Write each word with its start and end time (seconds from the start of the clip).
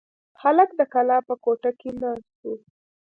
هلک 0.41 0.69
د 0.79 0.81
کلا 0.93 1.17
په 1.27 1.33
کوټه 1.43 1.71
کې 1.79 1.89
ناست 2.01 2.39
و. 2.45 2.51